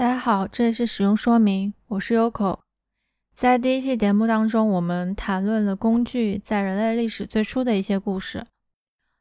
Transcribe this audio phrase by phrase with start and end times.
[0.00, 2.60] 大家好，这里是使用说明，我是 Yoko。
[3.34, 8.46] 在第一期节目当中，我们谈论了工具在人类历史最初的一些故事。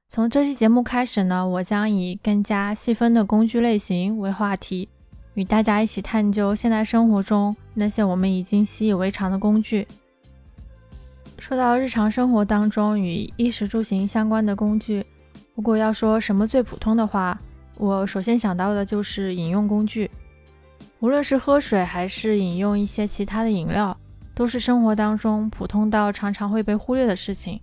[0.07, 4.87] 从这期节目开始呢，我将以更加细分的工具类型为话题，
[5.33, 9.85] 与大家一起探究现代生活中那些我们已经习以为常的工具。
[11.37, 15.05] 说到日常生活当中与衣食住行相关的工具，
[15.55, 17.37] 如果要说什么最普通的话，
[17.75, 20.09] 我首先想到的就是饮用工具。
[21.01, 23.95] 无论是喝水还是饮用一些其他的饮料，
[24.35, 27.57] 都是生活当中普通到常常会被忽略的事情。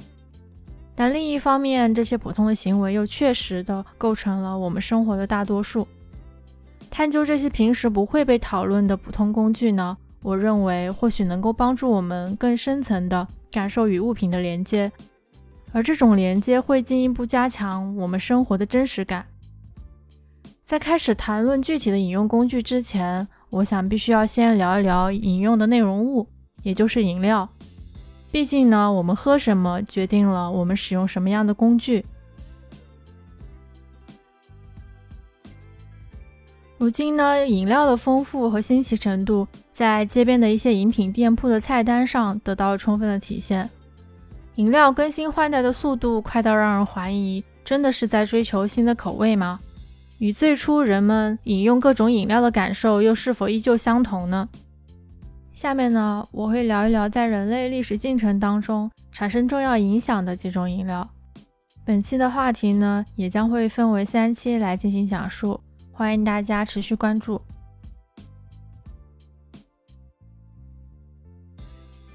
[0.95, 5.87] 但另一方面，这些普通的行为又确实的构成了我们生活的大多数。
[6.91, 9.95] 探究这些平时不会被讨论的普通工具呢？
[10.23, 14.91] 我认为或许能够帮助我们更深层的感受与物品的连接，
[15.73, 19.27] 而这种连接会进一步加强我们生活的真实感。
[20.67, 26.27] 在开始谈论具体的饮用工具之前，我想必须要先聊一聊饮用的内容物，
[26.65, 27.49] 也就是饮料。
[28.33, 32.05] 毕竟呢，我们喝什么决定了我们使用什么样的工具。
[36.79, 43.71] 如今呢，饮料的丰富和新奇程度，在街边的一些饮品店铺的菜单上得到了充分的体现。
[44.57, 49.61] 饮料更新换代的速度快到让人怀疑，真的是在追求新的口味吗？
[50.19, 54.49] 与最初人们饮用各种饮料的感受又是否依旧相同呢？
[55.53, 61.09] 下面呢，我会聊一聊在人类历史进程当中产生重要影响的几种饮料。
[61.85, 65.61] 本期的话题呢，也将会分为三期来进行讲述，
[65.93, 67.41] 欢迎大家持续关注。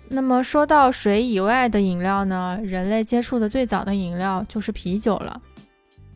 [0.09, 5.42] 那么说到水以外的饮料呢，人类接触的最早的饮料就是啤酒了。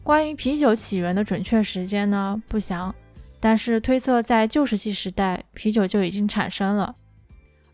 [0.05, 2.93] 关于啤酒起源的准确时间呢不详，
[3.39, 6.95] 但是推测在旧石器时代啤酒就已经产生了。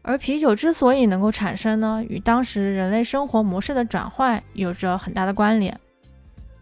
[0.02, 5.78] 而啤酒之所以能够产生呢，与当时人类生活模式的转换有着很大的关联。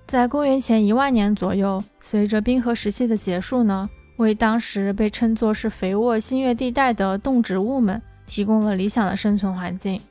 [0.07, 3.87] 在公元前一万年左右，随着冰河时期的结束呢，
[4.17, 10.01] 为当时被称作是肥沃新月地带的动植物们提供了理想的生存环境，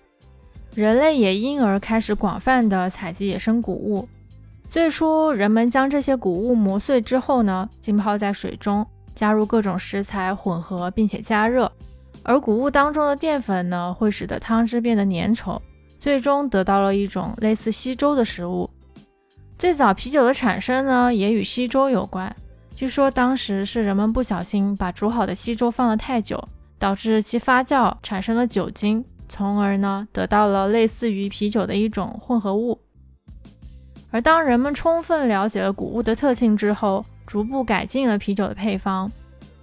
[0.73, 4.09] 人类也因而开始广泛的采集野生谷物。
[4.69, 11.73] 最初，人们将这些谷物磨碎之后呢，浸泡在水中，加入各种食材混合，并且加热。
[12.23, 15.59] 而谷物当中的淀粉呢，会使得汤汁变得粘稠，
[15.99, 18.69] 最终得到了一种类似稀粥的食物。
[19.57, 22.35] 最早啤酒的产生呢，也与稀粥有关。
[22.77, 26.47] 据说当时是人们不小心把煮好的稀粥放了太久，
[26.79, 32.79] 导致其发酵产生了酒精，从而呢，得到了类似于啤酒的一种混合物。
[34.11, 39.11] 而当人们充分了解了谷物的特性之后，逐步改进了啤酒的配方，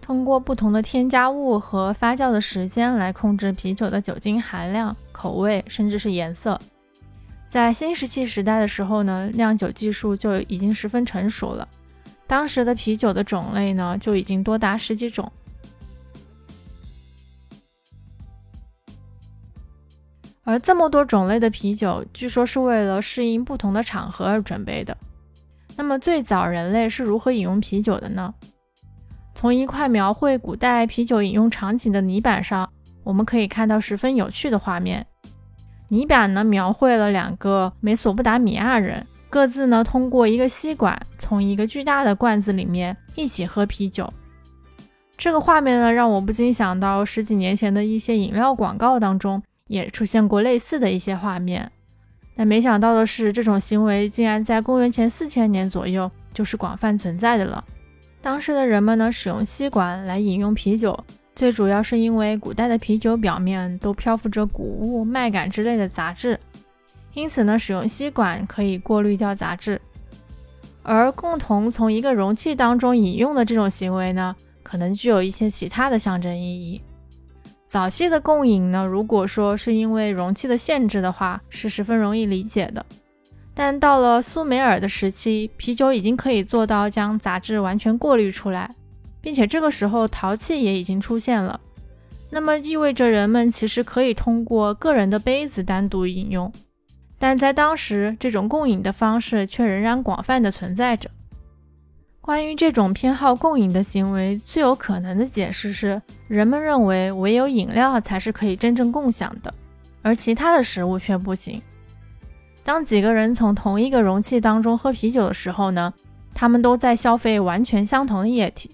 [0.02, 6.60] 通过不同的添加物和发酵的时间来控制啤酒的酒精含量、口味，甚至是颜色。
[7.48, 11.68] 在新石器时代的时候呢，酿酒技术就已经十分成熟了，
[12.28, 15.32] 当时的啤酒的种类呢就已经多达十几种。
[20.46, 24.96] 而这么多种类的啤酒，据说是为了适应不同的场合而准备的。
[25.76, 28.34] 那么最早人类是如何饮用啤酒的呢？
[29.34, 32.70] 从一块描绘古代啤酒饮用场景的泥板上，
[33.04, 35.06] 我们可以看到十分有趣的画面。
[35.88, 44.14] 泥板呢描绘了两个美索不达米亚人，各自呢通过一个吸管，从一个巨大的罐子里面一起喝啤酒。
[45.18, 49.42] 这个画面呢让我不禁想到十几年前的一些饮料广告当中。
[49.68, 51.72] 也出现过类似的一些画面，
[52.36, 57.64] 但没想到的是，这种行为竟然在公元前四千年左右就是广泛存在的了。
[58.22, 60.98] 当时的人们呢，使用吸管来饮用啤酒，
[61.36, 66.40] 最主要是因为古代的啤酒表面都漂浮着谷物、麦秆之类的杂质，
[67.14, 69.82] 因此呢，使用吸管可以过滤掉杂质。
[70.84, 76.80] 而共同从一个容器当中饮用的这种行为呢，可能具有一些其他的象征意义。
[77.76, 82.86] 早期的共饮呢，如果说是因为容器的限制的话，是十分容易理解的。
[83.54, 88.74] 但到了苏美尔的时期，啤酒已经可以做到将杂质完全过滤出来，
[89.20, 91.60] 并且这个时候陶器也已经出现了。
[92.30, 96.50] 那么意味着人们其实可以通过个人的杯子单独饮用，
[97.20, 101.10] 但在当时，这种共饮的方式却仍然广泛的存在着。
[102.26, 109.54] 关于这种偏好共饮的行为，最有可能的解释是，人们认为唯有饮料才是可以真正共享的，
[110.02, 111.62] 而其他的食物却不行。
[112.64, 115.94] 当几个人从同一个容器当中喝啤酒的时候呢，
[116.34, 118.72] 他们都在消费完全相同的液体，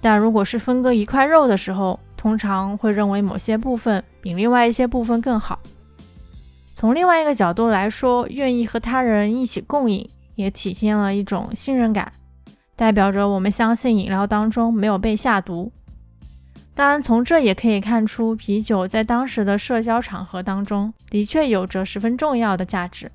[0.00, 5.58] 但如果是分割一块肉的时候，通常会认为某些部分比另外一些部分更好。
[6.72, 12.10] 从另外一个角度来说，愿意和他人一起共饮，也体现了一种信任感，
[12.82, 15.70] 代表着我们相信饮料当中没有被下毒。
[16.74, 23.08] 当然，从这也可以看出，啤酒在当时的社交场合当中的确有着十分重要的价值，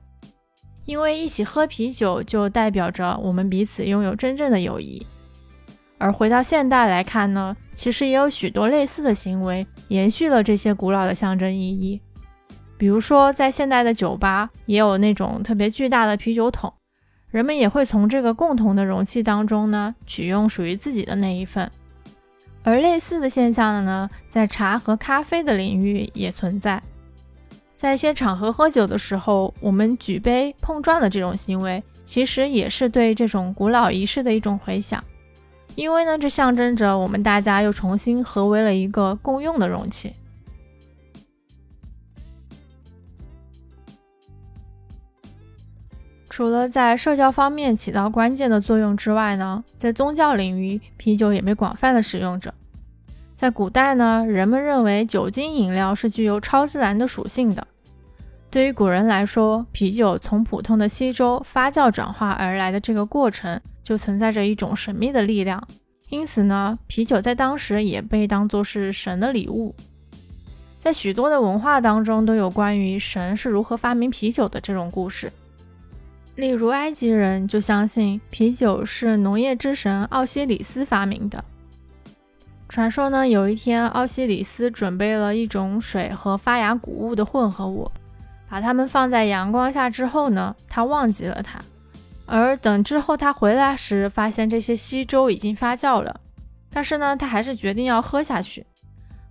[0.86, 5.06] 因为一起喝啤酒就代表着我们彼此拥有真正的友谊。
[5.98, 12.00] 而回到现代来看呢，其实也有许多类似的行为延续了这些古老的象征意义。
[12.78, 16.74] 比如说，在现代的酒吧也有那种特别巨大的啤酒桶，
[17.32, 21.70] 人们也会从这个共同的容器当中呢取用属于自己的那一份。
[22.64, 26.82] 而类似的现象呢，在茶和咖啡的领域也存在。
[27.74, 35.04] 在一些场合喝酒的时候，我们举杯碰撞的这种行为，其实也是对这种古老仪式的一种回响。
[35.76, 40.12] 因为呢，这象征着我们大家又重新合为了一个共用的容器。
[46.38, 52.54] 除了在社交方面起到关键的作用之外呢，在宗教领域，啤酒也被广泛的使用着。
[53.34, 57.66] 在古代呢，人们认为酒精饮料是具有超自然的属性的。
[58.52, 63.60] 对于古人来说，啤酒从普通的稀粥发酵转化而来的这个过程。
[63.84, 65.68] 就存在着一种神秘的力量，
[66.10, 69.74] 因此呢，啤酒在当时也被当作是神的礼物。
[70.80, 75.32] 在许多的文化当中，都有关于神是如何发明啤酒的这种故事。
[76.38, 81.44] 例如，埃及人就相信啤酒是农业之神奥西里斯发明的。
[82.70, 87.92] 传说呢，有一天奥西里斯准备了一种水和发芽谷物的混合物，
[88.48, 91.60] 把它们放在阳光下之后呢，他忘记了它。
[92.28, 96.20] 而等之后他回来时，发现这些稀粥已经发酵了，
[96.70, 98.64] 但是呢，他还是决定要喝下去。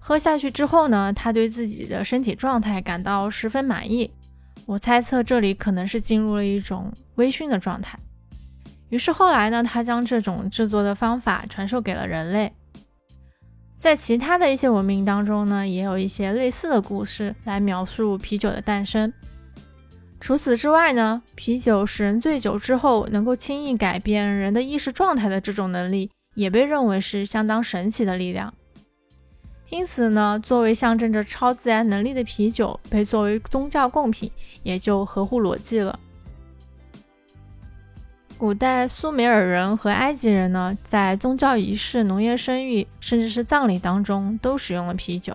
[0.00, 4.10] 喝下去之后呢，他对自己的身体状态感到十分满意。
[4.66, 7.98] 我猜测这里可能是进入了一种微醺的状态。
[8.88, 12.52] 于是后来呢，他将这种制作的方法传授给了人类。
[13.78, 19.12] 在其他的一些文明当中呢，也有一些类似的故事来描述啤酒的诞生。
[20.18, 28.52] 除此之外呢，啤酒使人醉酒之后能够轻易改变人的意识状态的这种能力，也被认为是相当神奇的力量。
[29.70, 34.30] 因此呢，作为象征着超自然能力的啤酒被作为宗教贡品，
[34.62, 35.98] 也就合乎逻辑了。
[38.38, 45.34] 古代苏美尔人和埃及人呢，在宗教仪式、农业生育，甚至是葬礼当中，都使用了啤酒。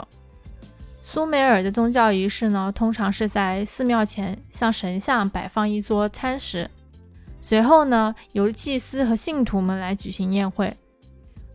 [1.02, 6.70] 苏美尔的宗教仪式呢，通常是在寺庙前向神像摆放一桌餐食，
[7.40, 10.74] 随后呢，由祭司和信徒们来举行宴会，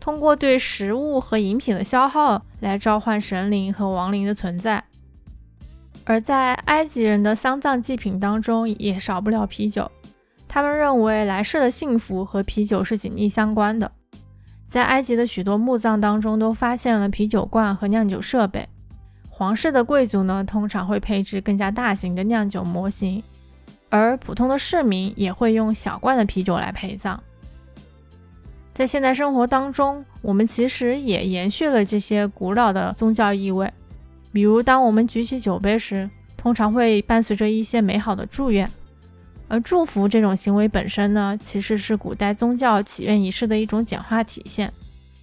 [0.06, 4.84] 通过对食物和饮品的消耗来召唤神灵和亡灵的存在。
[6.04, 9.90] 而在埃及人的丧葬祭品当中，也少不了啤酒，
[10.46, 13.90] 他们认为来世的幸福和啤酒是紧密相关的。
[14.68, 18.68] 在埃及的许多墓葬当中，都发现了啤酒罐和酿酒设备。
[19.28, 23.20] 皇室的贵族呢，通常会配置更加大型的酿酒模型，
[23.88, 27.20] 而普通的市民也会用小罐的啤酒来陪葬。
[28.76, 33.72] 在现代生活当中，我们其实也延续了这些古老的宗教意味，
[34.34, 38.70] 比如当我们举起酒杯时，通常会伴随着一些美好的祝愿，
[39.48, 44.70] 而祝福这种行为本身呢，其实是古代宗教祈愿仪式的一种简化体现。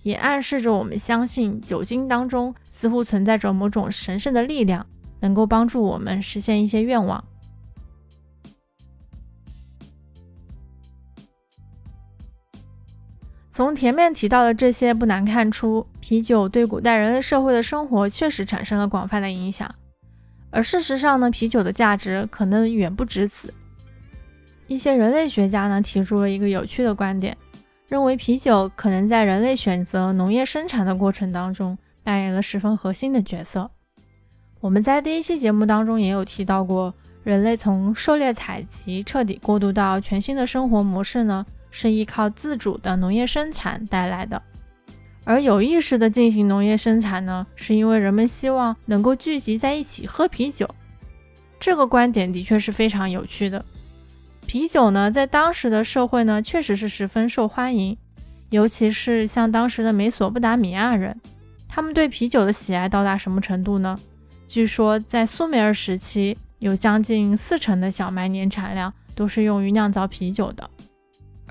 [0.02, 4.84] 也暗示着我们相信酒精当中似乎存在着某种神圣的力量，
[5.20, 7.24] 能够帮助我们实现一些愿望。
[13.54, 19.70] 从前面提到的这些，不难看出，啤酒对古代人类社会的生活确实产生了广泛的影响。
[20.50, 23.54] 而事实上呢，啤酒的价值可能远不止此。
[24.66, 27.38] 一些人类学家呢提出了一个有趣的观点。
[27.88, 33.70] 认为啤酒可能在人类选择农业生产的过程当中扮演了十分核心的角色。
[34.62, 36.92] 我们在第一期节目当中也有提到过，
[37.24, 44.39] 人类从狩猎采集彻底过渡到全新的生活模式呢，是依靠自主的农业生产带来的。
[45.25, 50.70] 而有意识的进行农业生产呢，是因为人们希望能够聚集在一起喝啤酒。
[51.60, 53.65] 这个观点的确是非常有趣的。
[54.46, 57.98] 啤酒呢，在当时的社会呢，确实是十分受欢迎，
[58.51, 61.20] 尤其是像当时的美索不达米亚人，
[61.68, 64.00] 他们对啤酒的喜爱到达什么程度呢？
[64.48, 70.70] 据说在苏美尔时期，有将近四成的小麦年产量都是用于酿造啤酒的。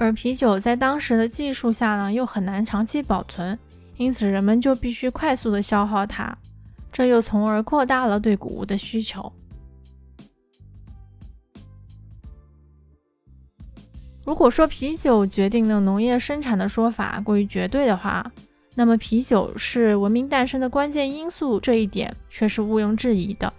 [0.03, 3.57] 而啤酒在当时的技术下呢，又很难长期保存，
[3.97, 6.37] 因此人们就必须快速的消耗它，
[6.91, 9.33] 这又从而扩大了对谷物的需求。
[14.27, 18.29] 如果说啤酒决定了农业生产的说法过于绝对的话，
[18.75, 23.53] 那么啤酒是文明诞生的关键因素，这一点却是毋庸置疑的。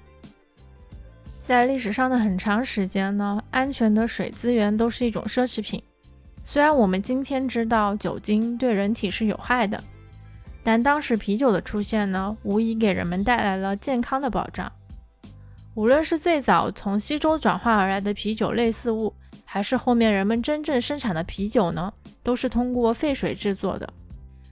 [1.40, 5.82] 在历史上的很长时间呢，安全的水资源都是一种奢侈品。
[6.44, 9.82] 虽然我们今天知道酒精对人体是有害的，
[10.64, 14.72] 但当时啤酒的出现呢，无疑给人们带来了健康的保障。
[15.74, 19.12] 无论是最早从西周转化而来的啤酒类似物，
[19.44, 23.92] 还是后面人们真正生产的啤酒呢，都是通过沸水制作的。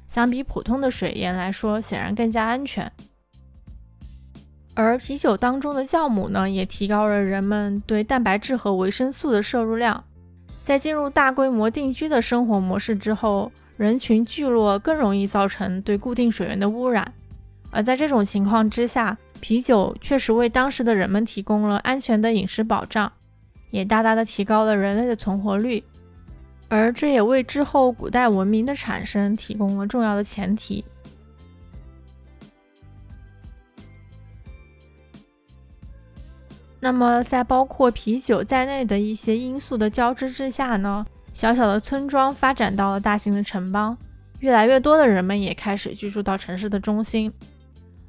[0.08, 2.92] 相比普通的水盐来说，显然更加安全。
[4.74, 10.04] 而啤酒当中的酵母呢，也提高了人们对蛋白质和维生素的摄入量。
[10.63, 17.13] 在进入大规模定居的生活模式之后，人群聚落更容易造成对固定水源的污染。
[17.72, 23.12] 而在这种情况之下，啤酒确实为当时的人们提供了安全的饮食保障，
[23.72, 25.84] 也大大的提高了人类的存活率。
[26.70, 30.86] 而这也为之后古代文明的产生提供了重要的前提。
[36.82, 43.96] 那么，在包括啤酒在内的一些因素的交织之下呢，小小的村庄发展到了大型的城邦，
[44.40, 47.32] 越来越多的人们也开始居住到城市的中心。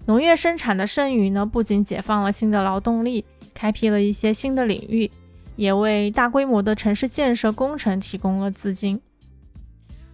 [0.07, 5.11] 农业生产的剩余呢，不仅解放了新的劳动力，开辟了一些新的领域。
[5.55, 8.99] 也为大规模的城市建设工程提供了资金。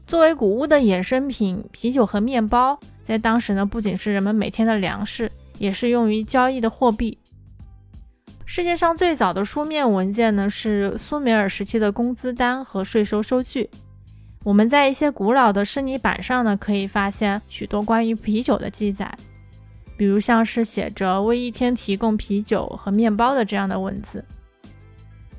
[0.04, 7.16] 作为谷物的衍生品，啤酒和面包在当时呢，不仅是人们每天的粮食，也是用于交易的货币。
[8.50, 13.68] 世界上最早的书面文件呢，是苏美尔时期的工资单和税收收据。
[14.42, 19.18] 我们在一些古老的湿泥板上呢，可以发现许多关于啤酒的记载，
[19.98, 24.24] 比如像是写着为一天提供啤酒和面包的这样的文字。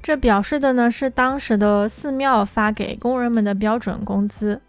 [0.04, 4.62] 这表示的呢是当时的寺庙发给工人们的标准工资，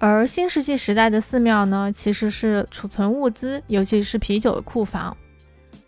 [0.00, 5.16] 而新石器时代的寺庙呢，其实是储存物资，尤其是啤酒的库房。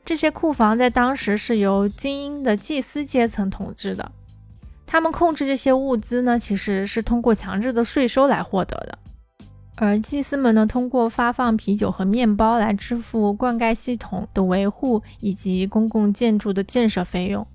[0.04, 4.10] 这些库房在当时是由精英的祭司阶层统治的，
[4.84, 8.98] 他们控制这些物资呢，其实是通过强制的税收来获得的。
[9.76, 17.46] 而祭司们呢，通过发放啤酒和面包来支付灌溉系统的维护以及公共建筑的建设费用。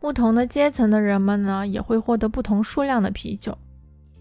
[0.00, 3.56] 不同的阶层的人们呢，也会获得不同数量的啤酒。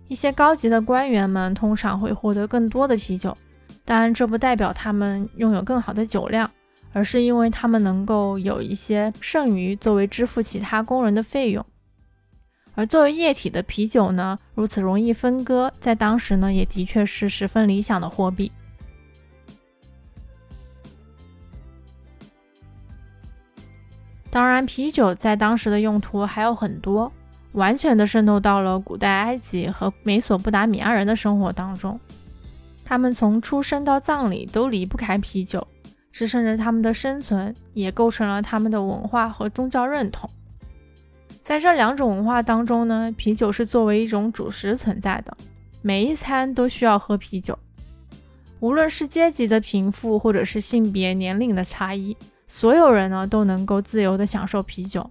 [0.08, 3.36] 一些高级的官员们通常会获得更多的啤酒，
[3.90, 6.52] 当然这不代表他们拥有更好的酒量，
[6.94, 11.66] 而是因为他们能够有一些剩余作为支付其他工人的费用。
[12.76, 18.52] 而作为液体的啤酒呢，如此容易分割，在当时呢，也的确是十分理想的货币。
[24.30, 27.12] 当然，啤酒在当时的用途还有很多，
[27.54, 32.00] 完全的渗透到了古代埃及和美索不达米亚人的生活当中。
[32.90, 35.68] 他们从出生到葬礼都离不开啤酒，
[36.12, 40.28] 支撑着他们的生存，也构成了他们的文化和宗教认同。
[41.44, 45.38] 在这两种文化当中呢，啤酒是作为一种主食存在的，
[45.84, 47.60] 每一餐都需要喝啤酒，
[48.60, 52.18] 无论是阶级的贫富，或者是性别、年龄的差异。
[52.48, 55.08] 所有人呢都能够自由地享受啤酒，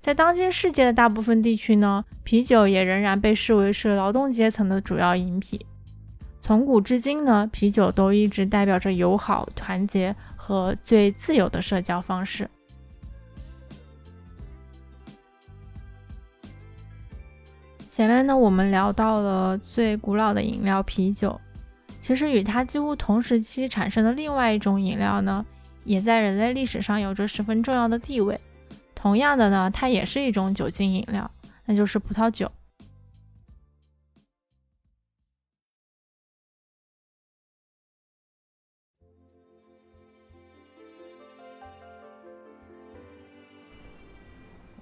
[0.00, 5.60] 在当今世界的大部分地区呢，啤酒也仍然被视为是劳动阶层的主要饮品。
[6.46, 12.48] 从古至今呢，啤酒都一直代表着友好、团结和最自由的社交方式。
[17.88, 21.40] 前面呢，我们聊到了最古老的饮料啤酒，
[21.98, 25.44] 其实与它几乎同时期产生的另外一种饮料呢。
[25.82, 28.38] 也在人类历史上有着十分重要的地位。
[28.94, 31.28] 同样的呢，它也是一种酒精饮料，
[31.64, 32.48] 那就是葡萄酒。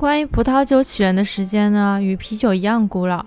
[0.05, 3.25] 关于葡萄酒起源的时间呢，与啤酒一样古老。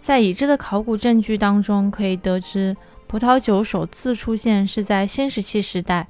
[0.00, 2.74] 在已知的考古证据当中，可以得知
[3.06, 6.08] 葡萄酒首次出现是在新石器时代。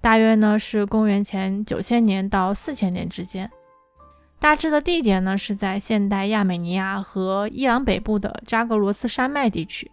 [0.00, 3.50] 大约呢是公元前九千年到四千年之间，
[4.40, 9.90] 大致的地点呢是在现代亚美尼亚和伊朗北部的扎格罗斯山脉地区。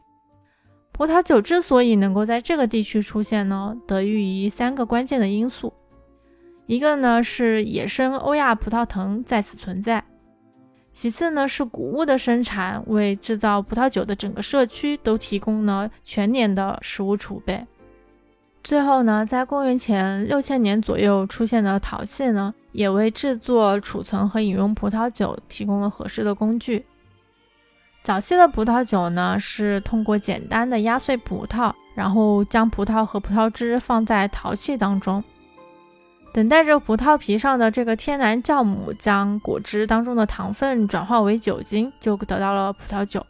[0.93, 5.73] 葡萄酒之所以能够在这个地区出现呢，得益于三个关键的因素：
[6.69, 10.03] 一个呢是野生欧亚葡萄藤在此存在；
[10.93, 17.65] 其次呢是谷物的生产，为制造葡萄酒的整个社区都提供了全年的食物储备。
[18.63, 26.85] 最后呢，在公元前六千年左右出现的陶器呢，也为制作、储存和饮用葡萄酒提供了合适的工具。
[28.03, 35.23] 早期的葡萄酒呢，是通过简单的压碎葡萄，然后将葡萄和葡萄汁放在陶器当中，
[36.31, 43.25] 等待着葡萄皮上的这个天然酵母将果汁当中的糖分转化为酒精，就得到了葡萄酒。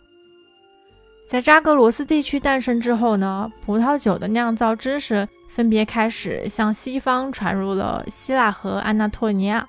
[1.28, 9.68] 在扎格罗斯地区诞生之后呢，葡萄酒的酿造知识分别开始向西方传入了希腊和安纳托利亚，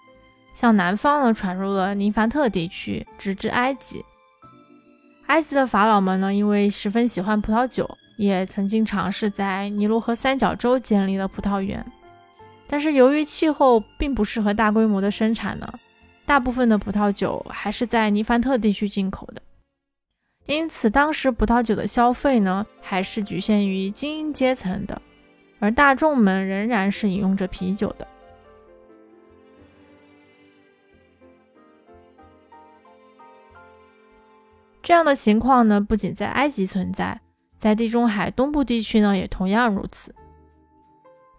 [0.55, 4.05] 向南方呢传入了尼凡特地区，直至埃及。
[5.27, 11.85] 埃及的法老们呢，因为十分喜欢葡萄酒，也曾经尝试在尼罗河三角洲建立了葡萄园。
[12.73, 15.69] 但是由于气候并不适合大规模的生产呢，
[16.25, 19.43] 大部分的葡萄酒还是在尼凡特地区进口的。
[20.47, 25.03] 因此，当时葡萄酒的消费呢，还是局限于精英阶层的，
[25.59, 28.07] 而大众们仍然是饮用着啤酒的。
[34.81, 37.21] 这样的情况呢，不仅在埃及存在，
[37.57, 40.15] 在地中海东部地区呢，也同样如此。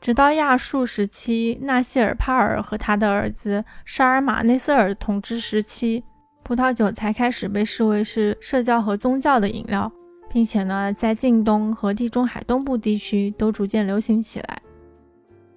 [0.01, 6.03] 直到亚述时期，纳西尔帕尔和他的儿子沙尔马内瑟尔统治时期。
[6.41, 9.91] 葡萄酒才开始被视为是社交和宗教的饮料，
[10.27, 14.60] 并且呢，在近东和地中海东部地区都逐渐流行起来。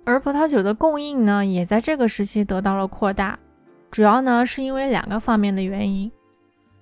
[0.05, 3.39] 而葡萄酒的供应呢，也在这个时期得到了扩大，
[3.91, 6.13] 主要呢是因为两个方面的原因。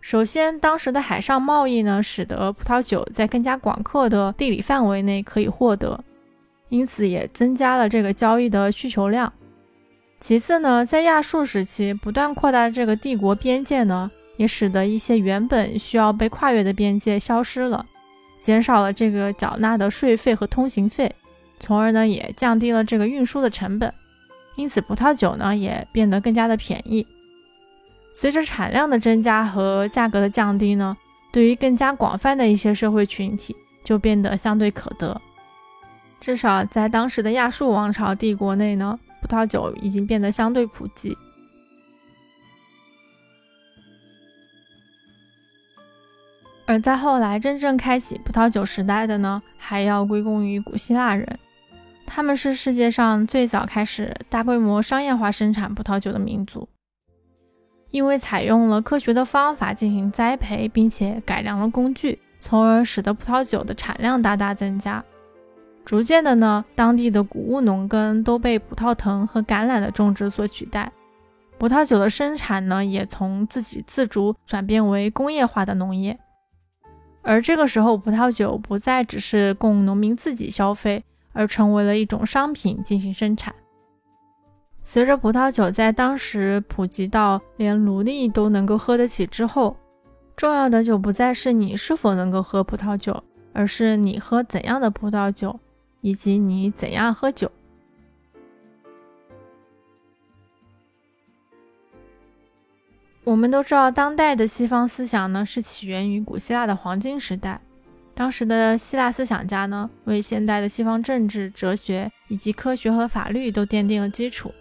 [0.00, 6.03] 首先，当时的海上贸易呢，使得葡萄酒在更加广阔的地理范围内可以获得，
[6.72, 9.30] 因此也增加了这个交易的需求量。
[10.20, 17.85] 其次呢，在亚述时期不断扩大这个帝国边界呢，也使得一些原本需要被跨越的边界消失了，
[18.40, 21.14] 减少了这个缴纳的税费和通行费，
[21.61, 23.92] 从而呢也降低了这个运输的成本，
[24.56, 27.06] 因此葡萄酒呢也变得更加的便宜。
[28.14, 30.96] 随着产量的增加和价格的降低呢，
[31.32, 33.54] 对于更加广泛的一些社会群体
[33.85, 35.20] 就变得相对可得，
[36.22, 38.98] 至少在当时的亚述王朝帝国内呢。
[39.20, 41.16] 葡萄酒已经变得相对普及，
[46.66, 51.38] 而在后来真正开启葡萄酒时代的呢，还要归功于古希腊人。
[52.04, 56.68] 他们是世界上最早开始大规模商业化生产葡萄酒的民族，
[57.92, 65.02] 因为采用了科学的方法进行栽培，并且改良了工具，从而使得葡萄酒的产量大大增加。
[65.85, 70.90] 逐渐的呢，当地的谷物农耕都被葡萄藤和橄榄的种植所取代，
[71.59, 76.18] 葡萄酒的生产呢，也从自给自足转变为工业化的农业。
[77.21, 83.55] 而这个时候，葡萄酒不再只是供农民自己消费，而成为了一种商品进行生产。
[84.83, 89.77] 随着葡萄酒在当时普及到连奴隶都能够喝得起之后，
[90.37, 95.59] 重要的就不再是你是否能够喝葡萄酒，而是你喝怎样的葡萄酒。
[96.02, 97.50] 以及你怎样喝酒？
[103.24, 107.60] 我们都知道，当代的西方思想呢是起源于古希腊的黄金时代。
[108.14, 114.52] 当时的希腊思想家呢，为现代的西方政治、哲学以及科学和法律都奠定了基础。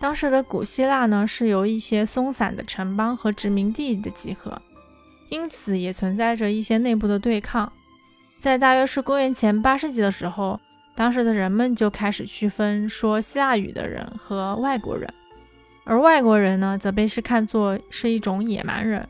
[0.00, 4.62] 当时的古希腊呢，是由一些松散的城邦和殖民地的集合，
[5.28, 7.72] 因此也存在着一些内部的对抗。
[8.38, 10.60] 在大约是公元前八世纪的时候，
[10.94, 15.12] 当时的人们就开始区分说希腊语的人和外国人，
[15.84, 19.08] 而外国人呢，则被是看作是一种野蛮人。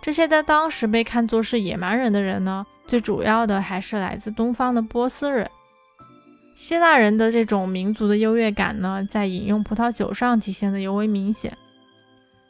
[0.00, 5.50] 这些在当时被看作是野蛮人的人呢，最主要的还是来自东方的波斯人。
[6.54, 11.58] 希腊人的这种民族的优越感呢，在饮用葡萄酒上体现的尤为明显。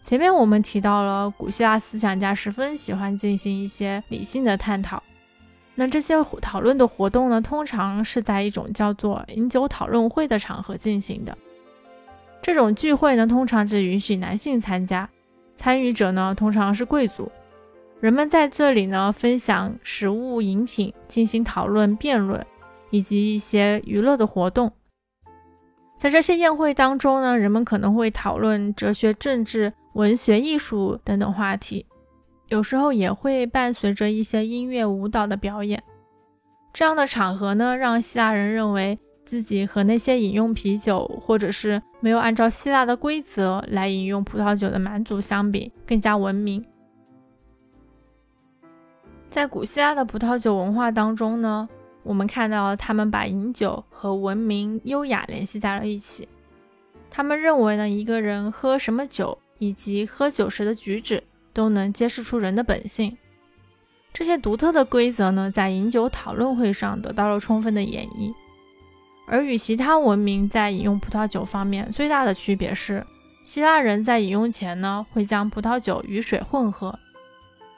[0.02, 5.02] 前面我们提到了，古希腊思想家十分喜欢进行一些理性的探讨。
[5.79, 11.37] 那这些讨论的活动呢，通常是在一种叫做饮酒讨论会的场合进行的。
[12.41, 15.11] 这种聚会呢，通常只允许男性参加，
[15.55, 17.31] 参与者呢通常是贵族。
[18.01, 22.45] 人们在这里呢分享食物、饮品，进行讨论、辩论，
[22.91, 24.73] 以及一些娱乐的活动。
[25.99, 31.85] 在这些宴会当中呢，人们可能会讨论哲学、政治、文学、艺术等等话题。
[32.48, 35.82] 有时候也会伴随着一些音乐、舞蹈的表演。
[36.72, 46.64] 这样的场合呢，让希腊人认为自己和那些饮用啤酒或者是没有按照希腊的规则来饮用葡萄酒的蛮族相比更加文明。
[49.30, 51.68] 在古希腊的葡萄酒文化当中呢，
[52.02, 56.28] 我们看到他们把饮酒和文明优雅联系在了一起。
[57.11, 61.22] 他们认为呢，一个人喝什么酒以及喝酒时的举止
[61.57, 63.16] 都能揭示出人的本性。
[64.12, 68.35] 这些独特的规则呢，在饮酒讨论会上得到了充分的演绎。
[69.27, 73.07] 而与其他文明在饮用葡萄酒方面最大的区别是，
[73.42, 76.99] 希腊人在饮用前呢，会将葡萄酒与水混合。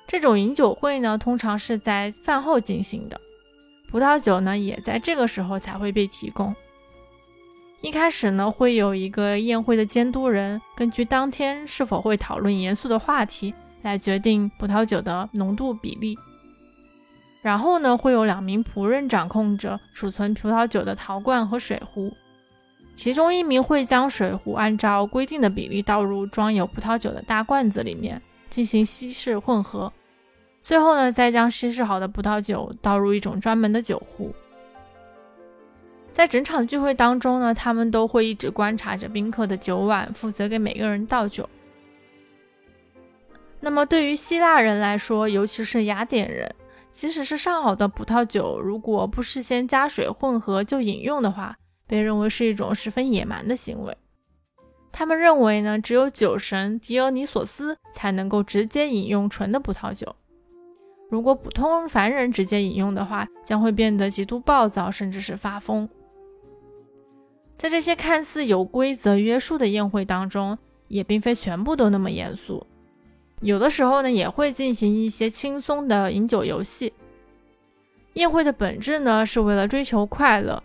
[0.09, 3.21] 这种饮酒会呢，通常是在饭后进行的，
[3.88, 6.55] 葡萄酒呢也在这个时候才会被提供。
[7.81, 13.55] 一开始呢，会有一个宴会的监督人，根据当天是否会讨论严肃的话题
[13.88, 16.16] 来决定葡萄酒的浓度比例。
[17.40, 22.12] 然后呢，会有两名仆人掌控着储存葡萄酒的陶罐和水壶，
[22.94, 28.20] 其中一名会将水壶按照规定的比例倒入装有葡萄酒的大罐子里面
[28.51, 29.90] 进行稀释混合。
[30.61, 34.35] 最后呢，再将稀释好的葡萄酒倒入一种专门的酒壶。
[36.12, 41.48] 在整场聚会当中呢，他们都会一直观察着宾客的酒碗，负责给每个人倒酒。
[43.61, 46.55] 那么对于希腊人来说，尤其是雅典人，
[46.90, 53.97] 即使是上好的葡萄酒，如果不事先加水混合就饮用的话，被认为是一种十分野蛮的行为。
[54.92, 60.14] 他们认为呢，只有酒神狄俄尼索斯才能够直接饮用纯的葡萄酒。
[61.11, 65.88] 如果普通凡人直接饮用的话，将会变得极度暴躁，甚至是发疯。
[67.57, 72.66] 在这些看似有规则约束的宴会当中，也并非全部都那么严肃。
[73.40, 76.92] 有的时候呢，也会进行一些轻松的饮酒游戏。
[78.14, 80.62] 宴会的本质呢，是为了追求快乐，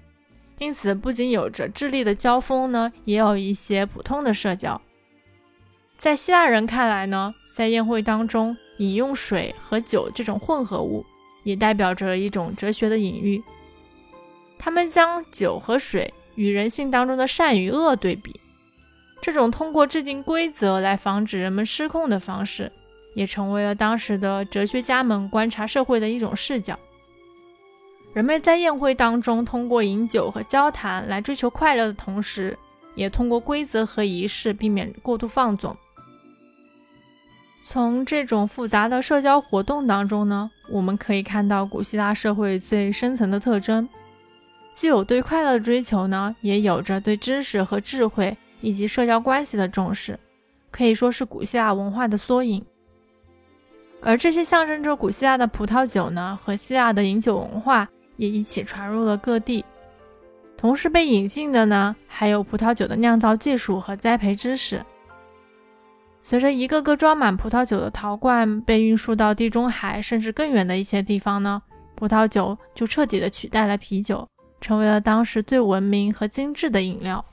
[0.59, 4.81] 因此不仅有着智力的交锋呢，也有一些普通的社交。
[5.97, 8.55] 在希腊人看来呢，在宴会当中。
[8.79, 11.05] 饮用水和酒这种混合物，
[11.43, 13.41] 也代表着一种哲学的隐喻。
[14.57, 18.41] 他们将酒和水与人性当中的善与恶对比，
[19.23, 22.69] 这种通过制定规则来防止人们失控的方式，
[23.15, 26.77] 也成为了当时的哲学家们观察社会的一种视角。
[28.11, 32.59] 人们在宴会当中通过饮酒和交谈来追求快乐的同时，
[32.95, 35.73] 也通过规则和仪式避免过度放纵。
[37.63, 43.87] 从这种复杂的社交活动当中呢，我们可以看到古希腊社会最深层的特征，
[44.69, 50.17] 既有对快乐的追求呢，也有着对知识和智慧以及社交关系的重视，
[50.71, 52.65] 可以说是古希腊文化的缩影。
[54.01, 59.65] 而这些象征着古希腊的葡萄酒呢，和希腊的饮酒文化也一起传入了各地。
[60.55, 64.81] 同时被引进的呢，还有葡萄酒的酿造技术和栽培知识。
[66.21, 71.61] 随着一个个装满葡萄酒的陶罐被运输到地中海甚至更远的一些地方呢，
[71.95, 74.25] 葡萄酒就彻底的取代了啤酒，
[74.61, 77.25] 成为了当时最文明和精致的饮料。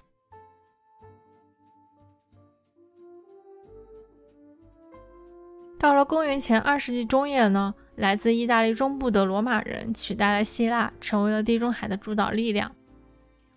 [5.81, 12.71] 到了公元前二世纪中叶呢，来自意大利中部的罗马人取代了希腊，成为了地中海的主导力量。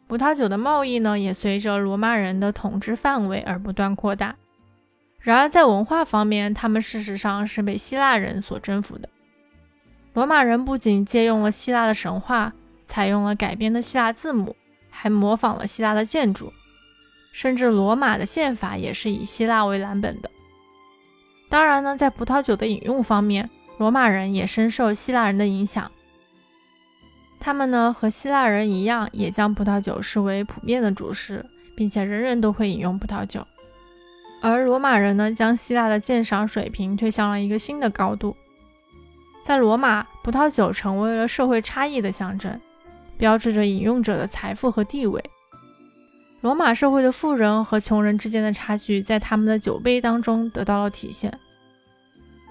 [0.07, 4.37] 葡萄酒的贸易呢，也随着罗马人的统治范围而不断扩大。
[5.19, 9.09] 然而，在文化方面，他们事实上是被希腊人所征服的。
[10.13, 12.53] 罗马人不仅借用了希腊的神话，
[12.87, 14.55] 采用了改编的希腊字母，
[14.89, 16.53] 还模仿了希腊的建筑，
[17.33, 20.31] 甚至罗马的宪法也是以希腊为蓝本的。
[21.53, 25.91] 当然呢，在葡萄酒的饮用方面，罗马人也深受希腊人的影响。
[27.39, 33.45] 他们呢，和希腊人一样，也将葡萄酒视为普遍的主食，并且人人都会饮用葡萄酒。
[34.41, 38.35] 而罗马人呢，将希腊的鉴赏水平推向了一个新的高度。
[39.45, 42.59] 在罗马，葡萄酒成为了社会差异的象征，
[43.15, 45.23] 标志着饮用者的财富和地位。
[46.43, 51.39] 罗马社会的富人和穷人之间的差距，在他们的酒杯当中得到了体现。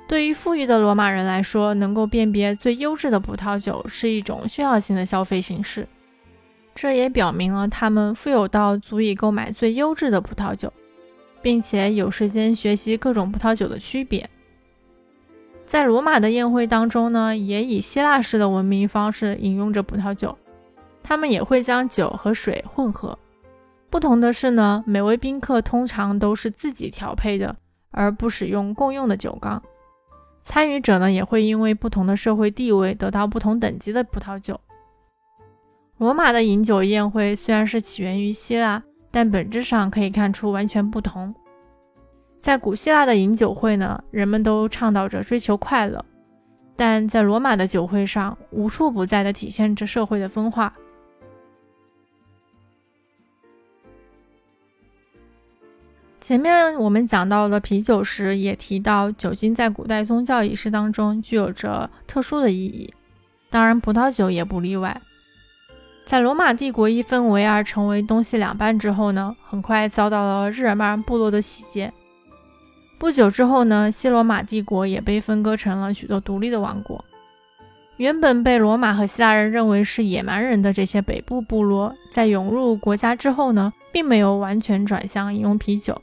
[0.08, 5.86] 对于富裕的罗马人来说，能够辨别最优质的葡萄酒是一种炫耀性的消费形式，
[6.74, 10.72] 这也表明了他们富有到足以购买最优质的葡萄酒。
[11.42, 14.30] 并且有时间学习各种葡萄酒的区别。
[15.66, 20.38] 在罗马的宴会当中呢，也以希腊式的文明方式饮用着葡萄酒。
[21.02, 23.18] 他们也会将酒和水混合。
[23.92, 27.54] 不同的是呢，每位宾客通常都是自己调配的，
[27.90, 29.62] 而不使用共用的酒缸。
[30.42, 34.58] 参与者呢，也会因为不同的社会地位得到不同等级的葡萄酒。
[35.98, 38.82] 罗马的饮酒宴会虽然是起源于希腊。
[39.14, 41.34] 但本质上可以看出完全不同。
[42.40, 46.02] 在古希腊的饮酒会呢，人们都倡导着追求快乐，
[46.76, 50.72] 但在罗马的酒会上，无处不在地体现着社会的分化。
[56.22, 62.94] 前面我们讲到了啤酒时，也提到酒精在古代宗教仪式当中具有着特殊的意义，
[63.50, 65.02] 当然葡萄酒也不例外。
[66.04, 71.92] 在罗马帝国一分为二，成为东西两半之后呢，很快遭到了日耳曼部落的洗劫。
[73.00, 77.04] 不久之后呢，西罗马帝国也被分割成了许多独立的王国。
[77.96, 86.00] 原本被罗马和希腊人认为是野蛮人的这些北部部落，在涌入国家之后呢，并没有完全转向饮用啤酒。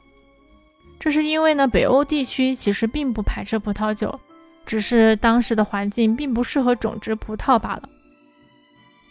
[1.00, 4.20] 这是因为呢，北欧地区其实并不排斥葡萄酒，
[4.66, 7.84] 只是当时的环境并不适合种植葡萄罢了。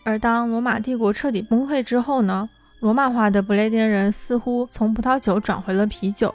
[0.05, 2.48] 而当罗马帝国彻底崩溃之后呢，
[2.81, 6.35] 罗马化的不列颠人似乎从葡萄酒转回了啤酒。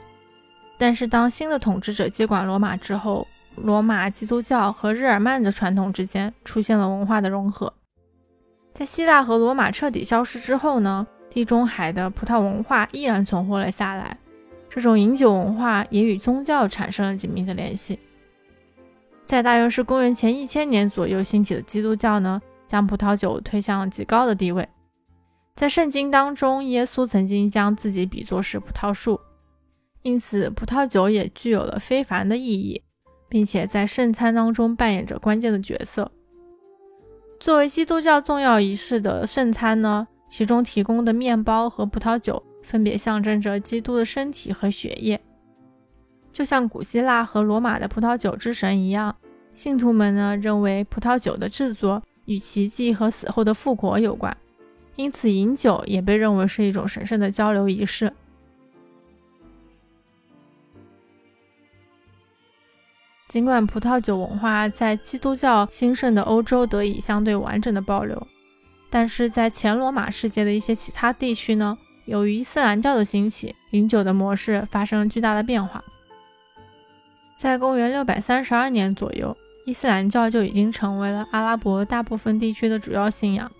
[0.76, 7.72] 但是当新的统治者接管罗马之后，罗马基督教和日耳曼的传统之间出现了文化的融合。
[8.74, 14.18] 在希腊和罗马彻底消失之后呢，地中海的葡萄文化依然存活了下来。
[14.74, 17.96] 这种饮酒文化也与宗教产生了紧密的联系。
[19.24, 24.68] 在大约是公元前一千年左右兴起的基督教呢，将葡萄酒推向了极高的地位。
[25.54, 29.20] 在圣经当中，耶稣曾经将自己比作是葡萄树，
[30.02, 32.82] 因此葡萄酒也具有了非凡的意义，
[33.28, 36.10] 并且在圣餐当中扮演着关键的角色。
[37.38, 42.42] 作为基督教重要仪式的圣餐呢，其中提供的面包和葡萄酒。
[42.64, 45.20] 分别象征着基督的身体和血液，
[46.32, 49.14] 就像古希腊和罗马的葡萄酒之神一样。
[49.52, 54.36] 信徒们呢认为葡萄酒的制作与奇迹和死后的复活有关，
[54.96, 58.12] 因此饮酒也被认为是一种神圣的交流仪式。
[63.28, 68.26] 尽管葡萄酒文化在基督教兴盛的欧洲得以相对完整的保留，
[68.90, 71.76] 但是在前罗马世界的一些其他地区呢？
[72.06, 75.82] 由于伊斯兰教的兴起，饮酒的模式发生了巨大的变化。
[77.36, 79.36] 在公元六百三十二年左右，
[79.66, 83.50] 伊斯兰教就已经成为了阿拉伯大部分地区的主要信仰，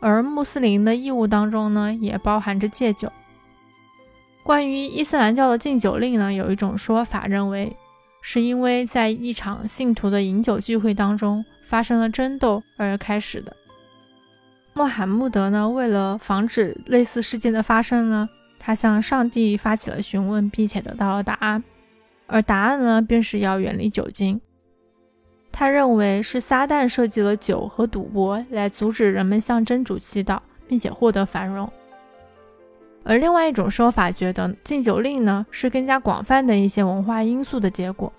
[0.00, 3.10] 而穆斯林的义务当中呢，也包含着戒酒。
[4.42, 7.74] 关于伊斯兰教的禁酒令呢，有一种说法认为，
[8.20, 13.56] 是因为在一场信徒的饮酒聚会当中发生了争斗而开始的。
[14.76, 21.62] 穆罕默德呢，为了防止类似事件的发生呢，他向上帝发起了询问，并且得到了答案。
[22.26, 24.40] 而答案呢，便是要远离酒精。
[25.52, 31.70] 他认为是撒旦设计了酒和赌博来阻止人们向真主祈祷，并且获得繁荣。
[33.04, 38.12] 而另外一种说法觉得禁酒令呢，是更加广泛的一些文化因素的结果。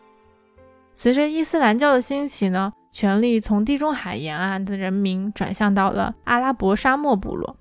[0.93, 2.71] 随着伊斯兰教的兴起呢。
[2.95, 7.57] 权力从地中海沿岸的人民转向到了阿拉伯沙漠部落，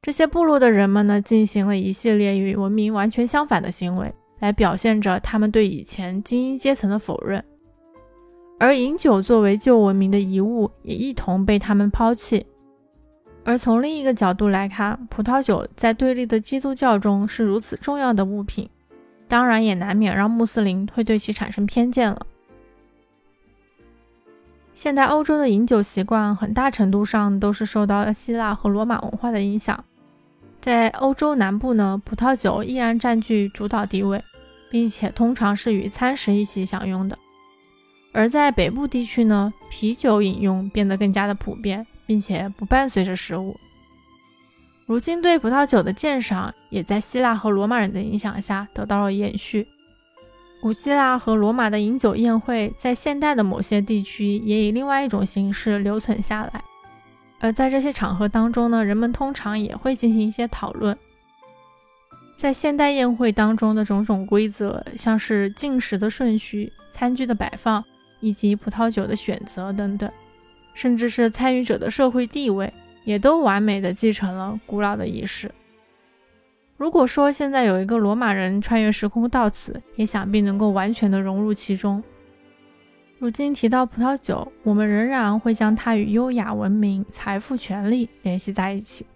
[0.00, 7.44] 这些部落的人们呢，进行了一系列与文明完全相反的行为，来表现着他们对以前精英阶层的否认。
[8.60, 12.46] 而饮酒作为旧文明的遗物，也一同被他们抛弃。
[13.42, 18.70] 而从另一个角度来看，葡萄酒在对立的基督教中是如此重要的物品，
[19.26, 22.24] 当然也难免让穆斯林会对其产生偏见了。
[24.76, 29.82] 现代欧洲的饮酒习惯很大程度上都是受到了希腊和罗马文化的影响。
[30.60, 34.22] 在欧洲南部呢，葡萄酒依然占据主导地位，
[34.70, 37.16] 并且通常是与餐食一起享用的；
[38.12, 43.56] 而在北部地区呢，啤酒饮用变得更加的普遍，并且不伴随着食物。
[44.84, 49.66] 如今对葡萄酒的鉴赏也在希腊和罗马人的影响下得到了延续。
[50.60, 56.64] 古希腊和罗马的饮酒宴会，在现代的某些地区也以另外一种形式留存下来。
[57.38, 60.96] 而在这些场合当中呢，人们通常也会进行一些讨论。
[62.34, 67.84] 在现代宴会当中的种种规则，像是进食的顺序、餐具的摆放
[68.20, 70.10] 以及葡萄酒的选择等等，
[70.74, 72.72] 甚至是参与者的社会地位，
[73.04, 75.50] 也都完美的继承了古老的仪式。
[76.76, 82.02] 如果说现在有一个罗马人穿越时空到此，也想必能够完全的融入其中。
[83.18, 89.06] 如今提到葡萄酒，我们仍然会将它与优雅、文明、财富、权力联系在一起。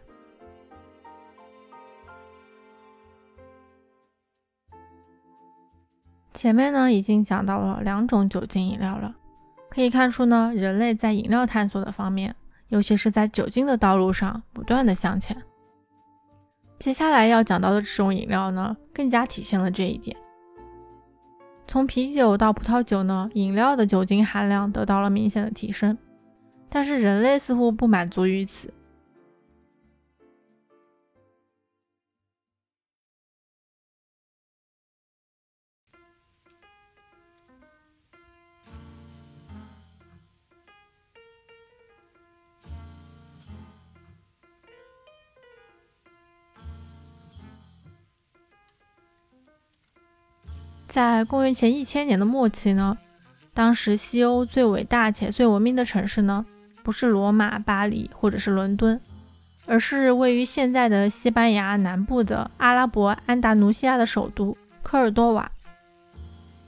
[6.33, 9.15] 前面呢已经讲到了两种酒精饮料了，
[9.69, 12.35] 可以看出呢，人类在饮料探索的方面，
[12.69, 15.37] 尤其是在酒精的道路上不断的向前。
[16.81, 20.17] 接下来要讲到的这种饮料呢，更加体现了这一点。
[21.67, 25.99] 从啤酒到葡萄酒呢，饮料的酒精含量得到了明显的提升，
[26.71, 28.73] 但是人类似乎不满足于此。
[50.91, 52.99] 在公元前一千年的末期呢，
[53.55, 56.45] 当时西欧最伟大且最文明的城市呢，
[56.83, 59.01] 不是罗马、巴黎或者是伦敦，
[59.67, 65.49] 而是位于现在的西班牙南部的阿拉伯安达卢西亚的首都科尔多瓦。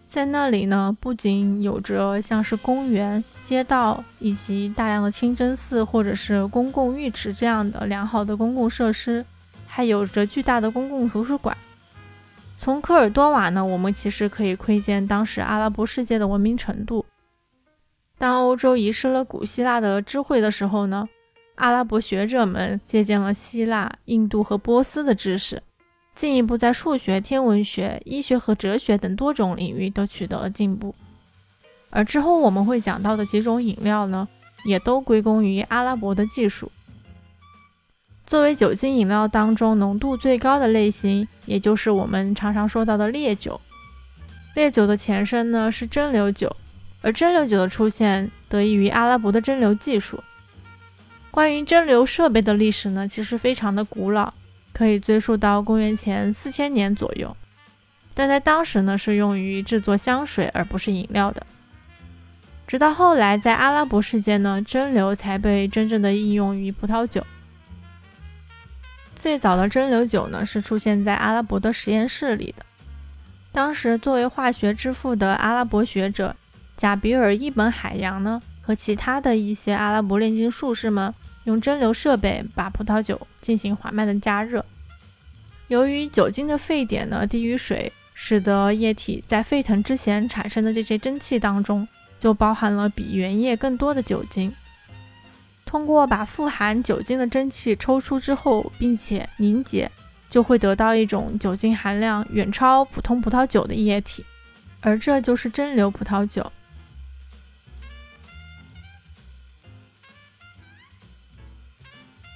[0.06, 9.26] 在那里呢，不仅有着像是公园、街道以及大量的清真寺或者是公共浴池这样的良好的公共设施，
[9.66, 11.56] 还有着巨大的公共图书馆。
[12.62, 17.05] 从科尔多瓦呢，我们其实可以窥见当时阿拉伯世界的文明程度。
[18.18, 21.09] 当欧洲遗失了古希腊的智慧的时候呢，
[21.57, 25.61] 阿拉伯学者们借鉴了希腊、印度和波斯的知识，
[26.14, 30.94] 进一步在数学、天文学、医学和哲学等多种领域都取得了进步。
[31.90, 34.29] 而之后我们会讲到的几种饮料呢，
[34.64, 36.70] 也都归功于阿拉伯的技术。
[38.26, 43.61] 作为酒精饮料当中浓度最高的类型，也就是我们常常说到的烈酒。
[44.54, 46.54] 烈酒的前身呢是蒸馏酒，
[47.00, 50.22] 而蒸馏酒的出现得益于阿拉伯的蒸馏技术。
[51.30, 54.32] 关于蒸馏设备的历史呢，其实非常的古老，
[54.72, 57.37] 可以追溯到公元前四千年左右。
[58.14, 61.46] 但在当时呢，是用于制作香水而不是饮料的。
[62.66, 67.26] 直到后来，在阿拉伯世界呢，蒸馏才被真正的应用于葡萄酒。
[69.22, 72.66] 最早的蒸馏酒呢，是出现在阿拉伯的实验室里的。
[73.52, 76.35] 当时作为化学之父的阿拉伯学者
[76.76, 84.64] 贾比尔·伊本·海洋呢，和其他的一些阿拉伯炼金术士们，用蒸馏设备把葡萄酒进行缓慢的加热。
[85.68, 91.87] 由于酒精的沸点呢低于水，使得液体在沸腾之前产生的这些蒸汽当中，
[92.18, 94.52] 就包含了比原液更多的酒精。
[95.72, 99.90] 通过把富含酒精的蒸汽抽出之后，并且凝结，
[100.28, 104.22] 就会得到一种酒精含量远超普通葡萄酒的液体，
[104.82, 106.52] 而这就是蒸馏葡萄酒。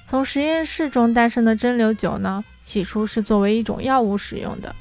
[0.07, 4.75] 从实验室中诞生的蒸馏酒呢，起初是作为一种药物使用的。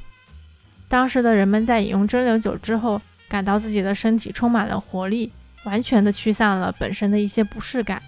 [0.88, 5.34] 当时的人们在饮用蒸馏酒之后，感到自己的身体充满了活力，
[5.66, 8.02] 完全的驱散了本身的一些不适感。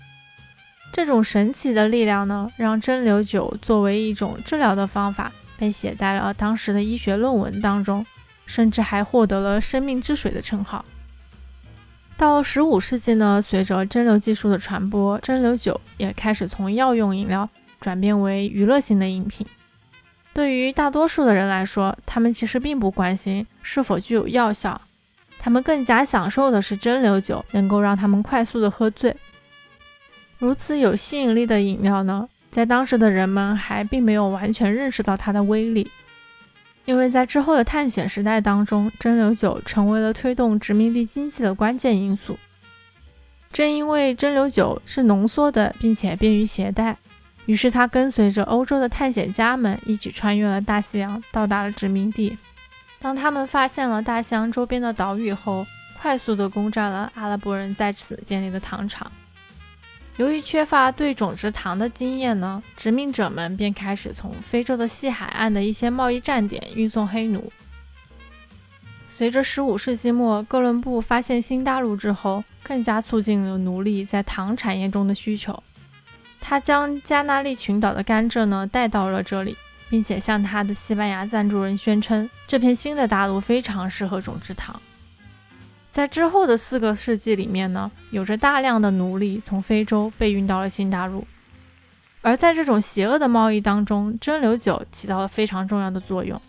[0.92, 8.06] 这种神奇的力量呢，让蒸馏酒作为一种治疗的方法被写在了当时的医学论文当中，
[8.46, 10.84] 甚至还获得了“生命之水”的称号。
[12.18, 17.48] 到了十五世纪呢，随着蒸馏技术的传播，蒸馏酒也开始从药用饮料
[17.80, 19.46] 转变为娱乐性的饮品。
[20.34, 24.82] 对于大多数的人来说，他们其实并不关心是否具有药效，
[25.38, 29.16] 他们更加享受的是蒸馏酒能够让他们快速的喝醉。
[30.40, 35.90] 如此有吸引力的饮料呢，在当时的人们还并没有完全认识到它的威力，
[36.86, 42.38] 因为在之后的探险时代当中，蒸馏酒成为了推动殖民地经济的关键因素。
[43.52, 46.98] 正因为蒸馏酒是浓缩的，并且便于携带，
[47.48, 52.38] 于是它跟随着欧洲的探险家们一起穿越了大西洋，到达了殖民地。
[53.00, 55.66] 当他们发现了大西洋周边的岛屿后，
[56.00, 59.12] 快速地攻占了阿拉伯人在此建立的糖厂。
[60.18, 67.52] 由于缺乏对种植糖的经验呢，殖民者们便开始从非洲的西海岸的一些贸易站点运送黑奴。
[69.08, 75.62] 随着15世纪末哥伦布发现新大陆之后，更加促进了奴隶在糖产业中的需求。
[76.42, 79.56] 他将加纳利群岛的甘蔗呢带到了这里，
[79.88, 84.82] 并且向他的西班牙赞助人宣称，这片新的大陆非常适合种植糖。
[85.98, 91.26] 在之后的四个世纪里面呢，有着大量的奴隶从非洲被运到了新大陆，
[92.22, 96.40] 而在这种邪恶的贸易当中，蒸馏酒起到了非常重要的作用。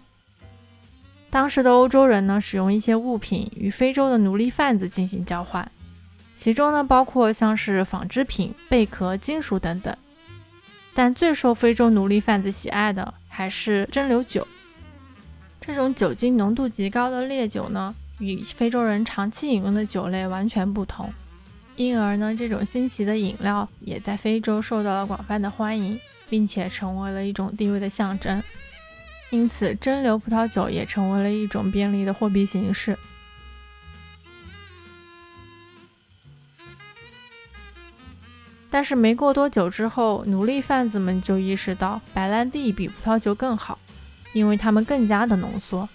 [1.31, 5.73] 当时的欧洲人呢，使用一些物品与非洲的奴隶贩子进行交换，
[6.35, 9.97] 其中呢包括像是纺织品、贝壳、金属等等。
[10.93, 14.47] 但最受非洲奴隶贩子喜爱的还是蒸馏酒，
[15.59, 17.95] 这种酒精浓度极高的烈酒呢。
[18.19, 21.13] 与非洲人长期饮用的酒类完全不同，
[21.77, 28.43] 因而呢，这种新奇的饮料也在非洲受到了广泛的欢迎，并且成为了一种地位的象征。
[29.31, 32.99] 因此，蒸馏葡萄酒也成为了一种便利的货币形式。
[38.71, 43.79] 但是没过多久之后，奴隶贩子们就意识到白兰地比葡萄酒更好，
[44.33, 45.89] 因为它们更加的浓缩，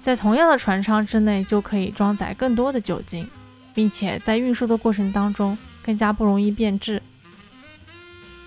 [0.00, 3.28] 在同样的船舱之内就可以装载更多的酒精，
[3.74, 7.02] 并且在运输的过程当中更加不容易变质。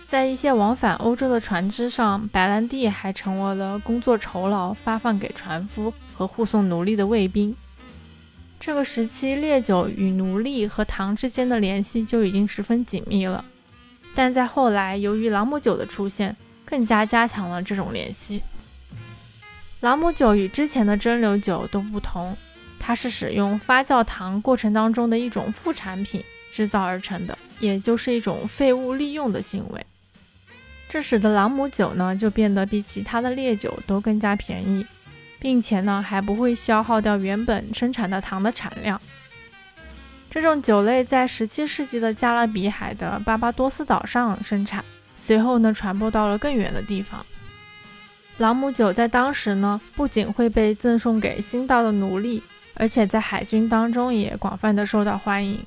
[0.08, 7.56] 在一些往返欧洲的船只上，白兰地还成为了工作酬劳发放给船夫和护送奴隶的卫兵。
[8.60, 13.46] 这个时期，烈酒与奴隶和糖之间的联系就已经十分紧密了。
[14.14, 16.36] 但在后来，由于朗姆酒的出现，
[16.66, 18.44] 更加加强了这种联系。
[19.82, 22.38] 朗姆酒与之前的蒸馏酒都不同，
[22.80, 29.84] 它是使用发酵糖过程当中的一种副产品制造而成的，也就是一种废物利用的行为。
[30.88, 34.86] 这使得朗姆酒呢就变得比其他的烈酒都更加便宜，
[35.40, 39.02] 并且呢还不会消耗掉原本生产的糖的产量。
[40.30, 44.86] 这种酒类在17世纪的加勒比海的巴巴多斯岛上生产，
[45.24, 47.26] 随后呢传播到了更远的地方。
[48.38, 52.42] 朗姆酒在当时呢不仅会被赠送给新到的奴隶，
[52.74, 55.64] 而且在海军当中也广泛的受到欢迎。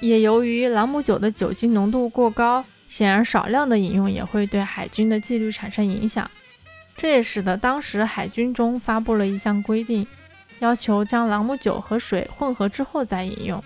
[0.00, 6.30] 也由于朗姆酒的酒精浓度过高，显然少量的饮用也会对海军的纪律产生影响。
[6.96, 10.06] 这也使得当时海军中发布了一项规定。
[10.60, 13.62] 要求将朗姆酒和水混合之后再饮用。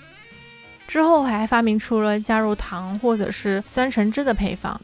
[0.89, 4.81] 之后还发明出了加入糖或者是酸橙汁的配方。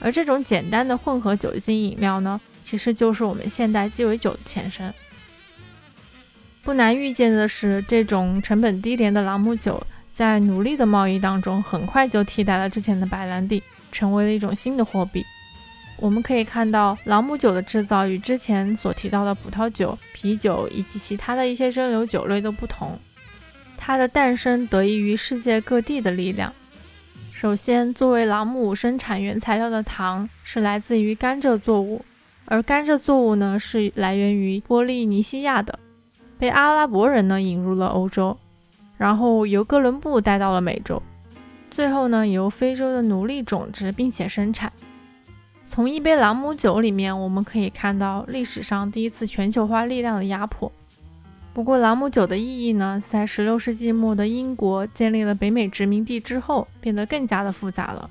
[0.00, 4.92] 而这种简单的混合酒精饮料呢，其实就是我们现代鸡尾酒的前身。
[6.62, 15.24] 不难预见的是，这种成本低廉的朗姆酒在奴隶的贸易当中，很快就替代了之前的白兰地，成为了一种新的货币。
[15.96, 22.96] 我们可以看到，朗姆酒的制造与之前所提到的葡萄酒、啤酒以及其他的一些蒸馏酒类都不同。
[23.76, 26.52] 它的诞生得益于世界各地的力量。
[27.40, 32.04] 首先，作为朗姆生产原材料的糖是来自于甘蔗作物，
[32.46, 35.78] 而甘蔗作物呢是来源于波利尼西亚的，
[36.36, 38.36] 被阿拉伯人呢引入了欧洲，
[38.96, 41.00] 然后由哥伦布带到了美洲，
[41.70, 44.72] 最后呢由非洲的奴隶种植并且生产。
[45.68, 50.72] 从一杯朗姆酒里面，我们可以看到历史上第一次全球化力量的压迫。
[51.52, 58.08] 不过，朗姆酒的意义呢，在16世纪末的英国建立了北美殖民地之后，变得更加的复杂了。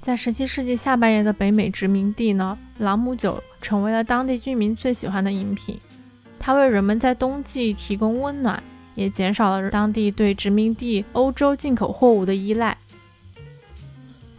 [0.00, 5.78] 在17世纪下半叶的北美殖民地呢，朗姆酒成为了当地居民最喜欢的饮品，
[6.38, 8.62] 它为人们在冬季提供温暖。
[8.96, 12.76] 也减少了当地对殖民地欧洲进口货物的依赖。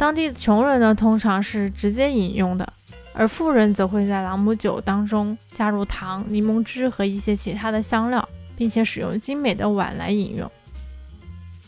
[0.02, 2.74] 当地穷人呢，通常是直接饮用的，
[3.14, 8.28] 而富人则会在朗姆酒当中加入糖、柠檬汁和一些其他的香料，
[8.58, 10.52] 并且使用精美的碗来饮用。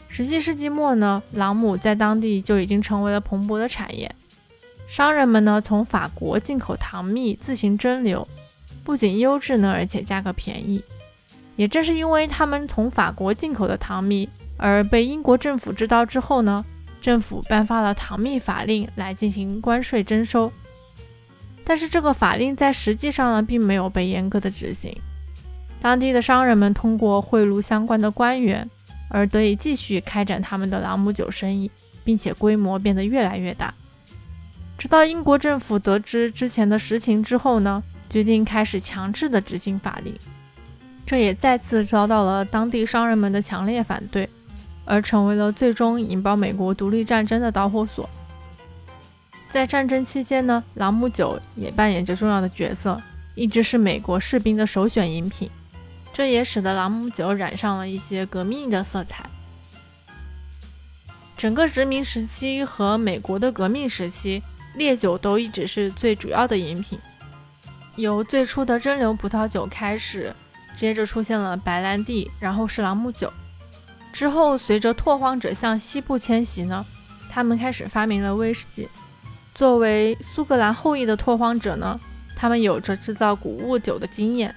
[0.07, 4.15] 十七世纪末呢，朗姆在当地就已经成为了蓬勃的产业。
[4.87, 8.25] 商人们呢，从法国进口糖蜜自行蒸馏，
[8.83, 10.83] 不仅优质呢，而且价格便宜。
[11.55, 14.27] 也正是因为他们从法国进口的糖蜜，
[14.57, 16.65] 而被英国政府知道之后呢，
[17.03, 20.49] 政府颁发了糖蜜法令来进行关税征收。
[21.65, 24.95] 但是这个法令在实际上呢，并没有被严格的执行。
[25.81, 28.69] 当地的商人们通过贿赂相关的官员，
[29.09, 31.69] 而得以继续开展他们的朗姆酒生意，
[32.05, 33.73] 并且规模变得越来越大。
[34.77, 40.15] 直到英国政府得知之前的实情之后呢，决定开始强制的执行法令。
[41.05, 44.29] 这也再次遭到了当地商人们的强烈反对，
[44.85, 48.09] 而成为了最终引爆美国独立战争的导火索。
[49.49, 53.01] 在战争期间呢，朗姆酒也扮演着重要的角色，
[53.35, 55.49] 一直是美国士兵的首选饮品。
[56.11, 59.29] 这也使得朗姆酒染上了一些革命的色彩。
[61.35, 64.41] 整个殖民时期和美国的革命时期，
[64.75, 66.97] 烈酒都一直是最主要的饮品。
[67.95, 70.33] 由最初的蒸馏葡萄酒开始。
[70.75, 73.31] 接着出现了白兰地，然后是朗姆酒。
[74.13, 76.85] 之后，随着拓荒者向西部迁徙呢，
[77.29, 78.87] 他们开始发明了威士忌。
[79.53, 81.99] 作为苏格兰后裔的拓荒者呢，
[82.35, 84.53] 他们有着制造谷物酒的经验。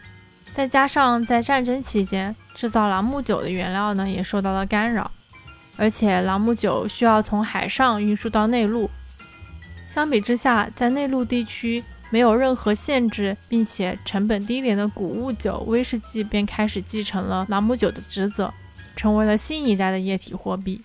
[0.52, 5.11] 再加上在战争期间制造朗姆酒的原料呢，也受到了干扰，
[5.76, 8.88] 而且朗姆酒需要从海上运输到内陆。
[9.88, 11.82] 相比之下，在内陆地区。
[12.09, 18.54] 没有任何限制，并且成本低廉的谷物酒威士忌便开始继承了朗姆酒的职责。
[18.97, 20.82] 成为了新一代的液体货币。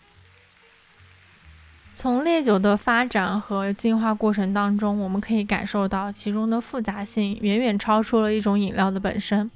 [1.94, 9.50] 从烈酒的发展和进化过程当中，我们可以感受到其中的复杂性远远超出了一种饮料的本身。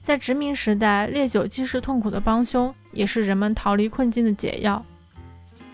[0.00, 4.84] 在殖民时代，烈酒既是痛苦的帮凶，也是人们逃离困境的解药。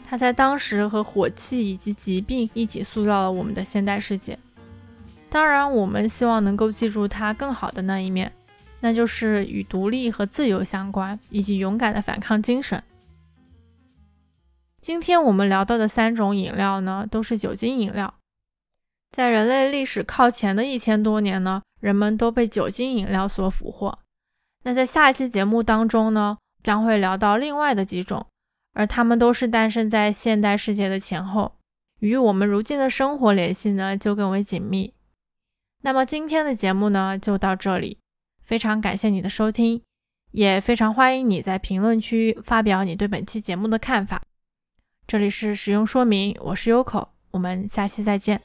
[0.08, 4.38] 它在当时和火器以及疾病一起塑造了我们的现代世界。
[5.28, 8.32] 当然，我们希望能够记住它更好的那一面，
[8.80, 12.82] 那就是与独立和自由相关，以及勇敢的反抗精神。
[14.80, 18.14] 今天我们聊到的三种饮料呢，都是酒精饮料。
[19.10, 23.98] 在人类历史靠前的一千多年呢，人们都被酒精饮料所俘获。
[24.64, 28.26] 那在下一期节目当中呢，将会聊到另外的几种，
[28.74, 31.56] 而它们都是诞生在现代世界的前后，
[32.00, 34.92] 与我们如今的生活联系呢就更为紧密。
[35.82, 37.98] 那么今天的节目呢就到这里，
[38.46, 39.82] 非常感谢你的收听，
[40.30, 44.22] 也非常欢迎你在评论区发表你对本期节目的看法。
[45.08, 48.40] 这里是使用说明，我是优口我们下期再见。